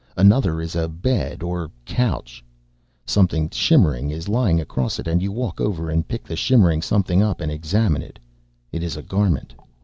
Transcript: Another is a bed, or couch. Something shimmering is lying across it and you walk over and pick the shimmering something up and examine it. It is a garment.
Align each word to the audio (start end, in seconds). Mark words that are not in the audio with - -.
Another 0.17 0.59
is 0.59 0.75
a 0.75 0.87
bed, 0.87 1.43
or 1.43 1.69
couch. 1.85 2.43
Something 3.05 3.51
shimmering 3.51 4.09
is 4.09 4.27
lying 4.27 4.59
across 4.59 4.97
it 4.97 5.07
and 5.07 5.21
you 5.21 5.31
walk 5.31 5.61
over 5.61 5.91
and 5.91 6.07
pick 6.07 6.23
the 6.23 6.35
shimmering 6.35 6.81
something 6.81 7.21
up 7.21 7.39
and 7.39 7.51
examine 7.51 8.01
it. 8.01 8.17
It 8.71 8.81
is 8.81 8.97
a 8.97 9.03
garment. 9.03 9.53